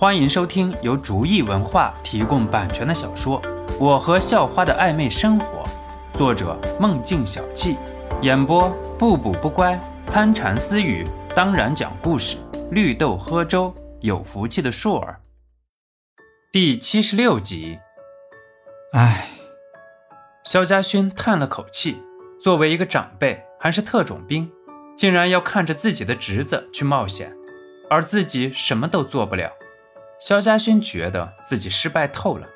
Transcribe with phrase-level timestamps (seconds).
[0.00, 3.42] 欢迎收听由竹意文化提供版权的小说
[3.80, 5.64] 《我和校花的暧昧生活》，
[6.16, 7.76] 作者梦境小憩，
[8.22, 9.76] 演播不补不乖、
[10.06, 12.36] 参禅私语，当然讲故事，
[12.70, 15.20] 绿豆喝粥，有福气的硕儿。
[16.52, 17.76] 第七十六集。
[18.92, 19.26] 唉，
[20.44, 22.00] 肖家勋叹了口气，
[22.40, 24.48] 作为一个长辈，还是特种兵，
[24.96, 27.36] 竟然要看着自己的侄子去冒险，
[27.90, 29.50] 而自己什么都做不了。
[30.20, 32.46] 肖家勋觉得自己失败透了。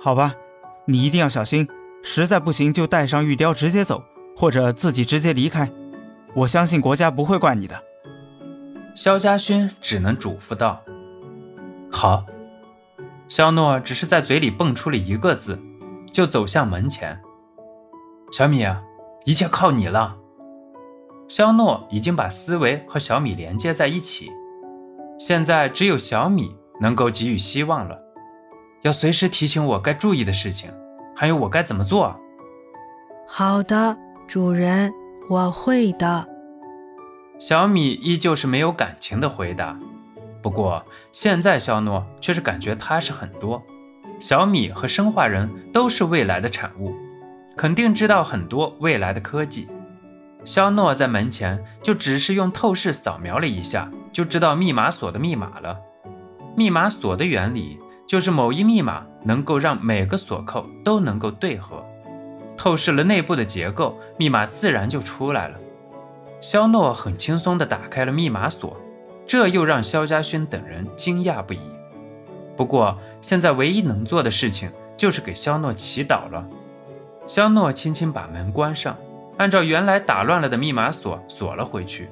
[0.00, 0.34] 好吧，
[0.86, 1.68] 你一定要小心，
[2.02, 4.02] 实在不行就带上玉雕直接走，
[4.36, 5.70] 或者自己直接离开。
[6.34, 7.82] 我相信国家不会怪你的。
[8.94, 10.82] 肖家勋只能嘱咐道
[11.90, 12.24] ：“好。”
[13.28, 15.58] 肖诺只是在嘴里蹦出了一个字，
[16.12, 17.18] 就走向门前。
[18.30, 18.66] 小米，
[19.24, 20.16] 一切靠你了。
[21.28, 24.30] 肖诺已经把思维和小米连接在一起。
[25.18, 27.96] 现在只有小米能够给予希望了，
[28.82, 30.68] 要随时提醒我该注意的事情，
[31.14, 32.14] 还有我该怎么做。
[33.28, 34.92] 好的，主人，
[35.30, 36.26] 我会的。
[37.38, 39.78] 小米依旧是没有感情的回答，
[40.42, 43.62] 不过现在肖诺却是感觉踏实很多。
[44.18, 46.92] 小米和生化人都是未来的产物，
[47.56, 49.68] 肯定知道很多未来的科技。
[50.44, 53.88] 肖诺在门前就只是用透视扫描了一下。
[54.12, 55.80] 就知道密码锁的密码了。
[56.54, 61.84] 密码锁的原理就是某一密码能够让每个锁扣都能够对合。
[62.56, 65.58] 透视了内部的结构，密码自然就出来了。
[66.40, 68.76] 肖诺很轻松地打开了密码锁，
[69.26, 71.60] 这又让肖家勋等人惊讶不已。
[72.56, 76.46] 不过现在唯一能做的事情就是给肖诺祈祷了。
[77.26, 78.96] 肖诺轻轻把门关上，
[79.38, 82.10] 按照原来打乱了的密码锁锁了回去。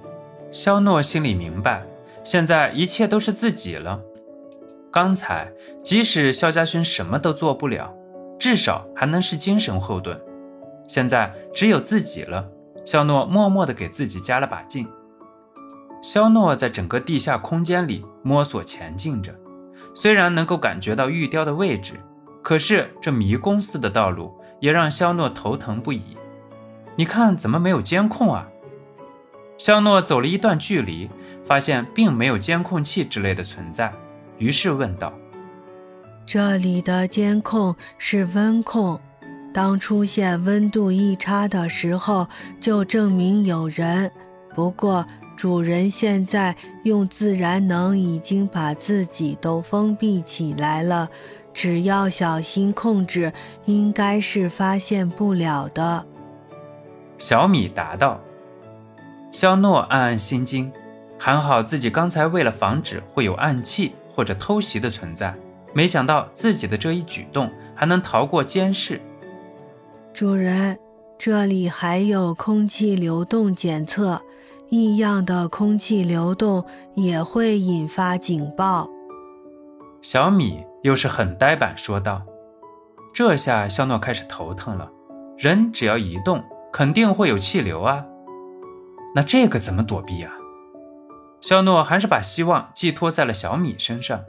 [0.50, 1.82] 肖诺心里明白。
[2.22, 3.98] 现在一切都是自己了。
[4.90, 5.50] 刚才
[5.82, 7.94] 即使肖家勋什么都做不了，
[8.38, 10.20] 至少还能是精神后盾。
[10.88, 12.46] 现在只有自己了。
[12.84, 14.88] 肖诺默默地给自己加了把劲。
[16.02, 19.32] 肖诺在整个地下空间里摸索前进着，
[19.94, 21.94] 虽然能够感觉到玉雕的位置，
[22.42, 26.16] 可是这迷宫似的道路也让肖诺头疼不已。
[26.96, 28.48] 你看，怎么没有监控啊？
[29.58, 31.08] 肖诺走了一段距离。
[31.42, 33.92] 发现并没有监控器之类的存在，
[34.40, 35.12] 于是问道
[36.26, 38.98] ：“这里的监控是温控，
[39.52, 42.26] 当出现温度异差的时候，
[42.58, 44.10] 就证明有人。
[44.54, 45.06] 不过
[45.36, 51.08] 主人现在用自然能已经把自己都封闭起来了，
[51.52, 53.32] 只要小心控制，
[53.66, 56.06] 应该是发现不了的。”
[57.18, 58.18] 小米答道。
[59.30, 60.72] 肖诺暗暗心惊。
[61.22, 65.34] 还好自己刚才为了防止会有暗器或者偷袭的存在，
[65.72, 69.00] 没想到自己的这一举动还能逃过监视。
[70.12, 70.78] 主人，
[71.18, 74.20] 这里还有空气流动检测，
[74.68, 78.88] 异样的空气流动也会引发警报。
[80.02, 82.22] 小米又是很呆板说道。
[83.12, 84.88] 这下肖诺开始头疼了，
[85.36, 88.04] 人只要一动，肯定会有气流啊。
[89.14, 90.32] 那这个怎么躲避啊？
[91.40, 94.24] 肖诺还是把希望寄托在了小米身上。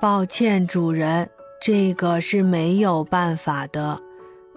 [0.00, 1.30] 抱歉，主人，
[1.60, 4.00] 这个是没有办法的。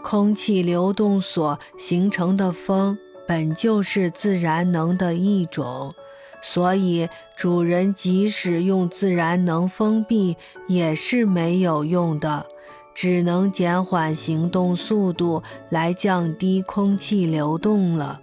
[0.04, 2.98] 空气流动所形成的风
[3.28, 5.94] 本就是自然能的一种，
[6.42, 12.46] 所以主人即使用自然能封闭也是没有用的，
[12.94, 18.22] 只能减缓行动速度来降低空气流动了。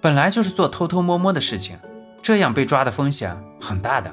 [0.00, 1.76] 本来就是做偷偷摸摸的事情。
[2.24, 4.10] 这样被抓的风险很大的，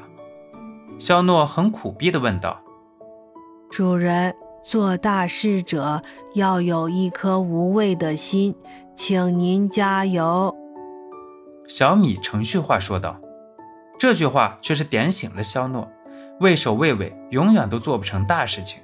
[1.00, 2.60] 肖诺很苦逼地问道
[3.72, 6.02] ：“主人，做大事者
[6.36, 8.54] 要有一颗无畏的心，
[8.94, 10.54] 请您加油。”
[11.70, 13.18] 小米程序化说道。
[13.98, 15.88] 这句话却是点醒了肖诺：
[16.42, 18.82] 畏首畏尾永远都做不成大事情，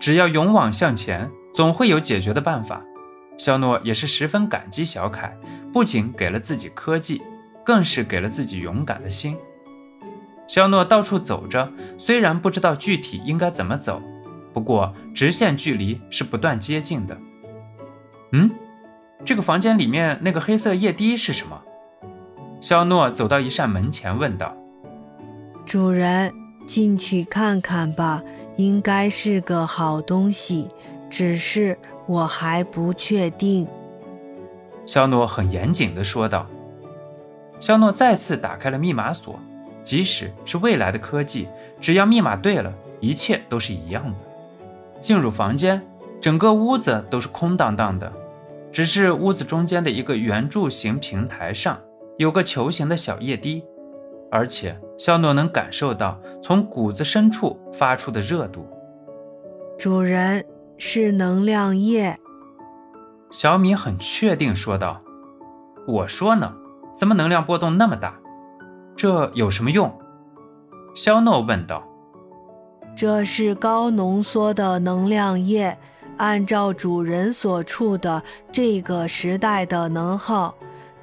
[0.00, 2.82] 只要勇往向前，总会有解决的办法。
[3.38, 5.32] 肖诺也是十分感激小凯，
[5.72, 7.22] 不仅给了自己科技。
[7.66, 9.36] 更是给了自己勇敢的心。
[10.46, 11.68] 肖诺到处走着，
[11.98, 14.00] 虽然不知道具体应该怎么走，
[14.54, 17.18] 不过直线距离是不断接近的。
[18.30, 18.48] 嗯，
[19.24, 21.60] 这个房间里面那个黑色液滴是什么？
[22.60, 24.56] 肖诺走到一扇门前问道
[25.66, 26.32] ：“主人，
[26.64, 28.22] 进去看看吧，
[28.56, 30.68] 应该是个好东西，
[31.10, 31.76] 只是
[32.06, 33.66] 我还不确定。”
[34.86, 36.46] 肖诺很严谨地说道。
[37.58, 39.38] 肖诺再次打开了密码锁，
[39.82, 41.48] 即使是未来的科技，
[41.80, 44.16] 只要密码对了，一切都是一样的。
[45.00, 45.80] 进入房间，
[46.20, 48.12] 整个屋子都是空荡荡的，
[48.72, 51.78] 只是屋子中间的一个圆柱形平台上
[52.18, 53.64] 有个球形的小液滴，
[54.30, 58.66] 而且肖诺能感受到从骨子深处发出的热度。
[59.78, 60.44] 主人
[60.78, 62.18] 是能量液，
[63.30, 65.00] 小米很确定说道
[65.86, 66.52] ：“我说呢，
[66.96, 68.14] 怎么能量波动那么大？
[68.96, 69.92] 这有什么用？”
[70.96, 71.86] 肖诺问道。
[72.96, 75.76] 这是高浓缩的能量液，
[76.16, 80.54] 按照主人所处的这个时代的能耗，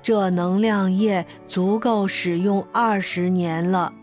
[0.01, 3.93] 这能量液足够使用二十年了。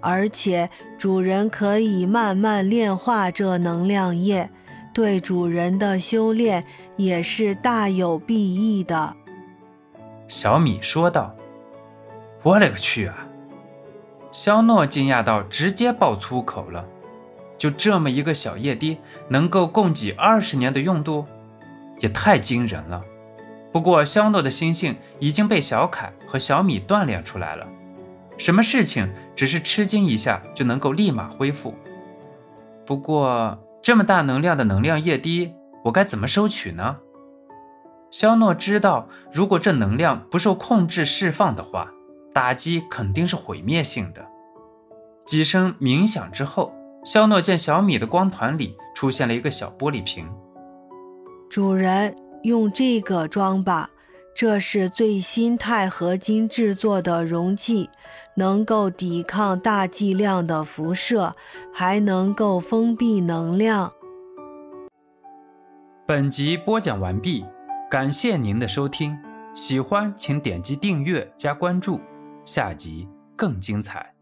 [0.00, 4.48] 而且主人可以慢慢炼化这能量液，
[4.94, 6.64] 对主人的修炼
[6.96, 9.16] 也是大有裨益的。”
[10.28, 11.34] 小米说道。
[12.42, 13.26] “我勒个去啊！”
[14.32, 16.84] 肖诺惊讶到直接爆粗口了。
[17.58, 18.96] 就这么一个小液滴，
[19.28, 21.26] 能够供给二十年的用度，
[21.98, 23.04] 也太惊人了。
[23.70, 27.66] 不过肖诺的心性已经被小凯和小米锻炼出来了，
[28.38, 31.74] 什么事情只是吃惊一下就能够立马恢复。
[32.86, 35.52] 不过这么大能量的能量液滴，
[35.84, 36.96] 我该怎么收取呢？
[38.10, 41.92] 肖诺知道，如果这能量不受控制释放的话，
[42.32, 44.26] 打击肯定是毁灭性的。
[45.26, 46.72] 几声鸣响之后。
[47.02, 50.28] 肖诺见小米的光团里出现了一个小玻璃瓶，
[51.48, 53.88] 主人用这个装吧，
[54.34, 57.88] 这是最新钛合金制作的容器，
[58.36, 61.34] 能够抵抗大剂量的辐射，
[61.72, 63.90] 还能够封闭能量。
[66.06, 67.46] 本集播讲完毕，
[67.90, 69.16] 感谢您的收听，
[69.54, 71.98] 喜欢请点击订阅加关注，
[72.52, 73.06] 下集
[73.36, 74.12] 更精彩。